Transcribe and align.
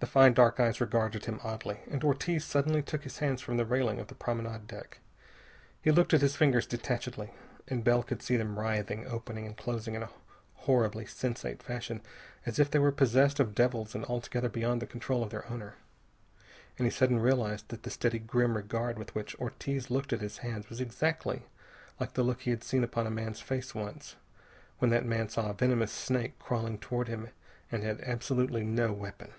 The 0.00 0.06
fine 0.06 0.34
dark 0.34 0.58
eyes 0.58 0.80
regarded 0.80 1.26
him 1.26 1.38
oddly. 1.44 1.78
And 1.88 2.02
Ortiz 2.02 2.44
suddenly 2.44 2.82
took 2.82 3.04
his 3.04 3.18
hands 3.18 3.40
from 3.40 3.56
the 3.56 3.64
railing 3.64 4.00
of 4.00 4.08
the 4.08 4.16
promenade 4.16 4.66
deck. 4.66 4.98
He 5.80 5.92
looked 5.92 6.12
at 6.12 6.22
his 6.22 6.34
fingers 6.34 6.66
detachedly. 6.66 7.30
And 7.68 7.84
Bell 7.84 8.02
could 8.02 8.20
see 8.20 8.36
them 8.36 8.58
writhing, 8.58 9.06
opening 9.06 9.46
and 9.46 9.56
closing 9.56 9.94
in 9.94 10.02
a 10.02 10.08
horribly 10.56 11.04
sensate 11.04 11.62
fashion, 11.62 12.00
as 12.44 12.58
if 12.58 12.68
they 12.68 12.80
were 12.80 12.90
possessed 12.90 13.38
of 13.38 13.54
devils 13.54 13.94
and 13.94 14.04
altogether 14.06 14.48
beyond 14.48 14.82
the 14.82 14.88
control 14.88 15.22
of 15.22 15.30
their 15.30 15.48
owner. 15.48 15.74
And 16.78 16.84
he 16.84 16.90
suddenly 16.90 17.22
realized 17.22 17.68
that 17.68 17.84
the 17.84 17.90
steady, 17.90 18.18
grim 18.18 18.56
regard 18.56 18.98
with 18.98 19.14
which 19.14 19.36
Ortiz 19.38 19.88
looked 19.88 20.12
at 20.12 20.20
his 20.20 20.38
hands 20.38 20.68
was 20.68 20.80
exactly 20.80 21.42
like 22.00 22.14
the 22.14 22.24
look 22.24 22.40
he 22.40 22.50
had 22.50 22.64
seen 22.64 22.82
upon 22.82 23.06
a 23.06 23.12
man's 23.12 23.40
face 23.40 23.72
once, 23.72 24.16
when 24.80 24.90
that 24.90 25.06
man 25.06 25.28
saw 25.28 25.48
a 25.50 25.54
venomous 25.54 25.92
snake 25.92 26.36
crawling 26.40 26.78
toward 26.80 27.06
him 27.06 27.28
and 27.70 27.84
had 27.84 28.00
absolutely 28.00 28.64
no 28.64 28.92
weapon. 28.92 29.32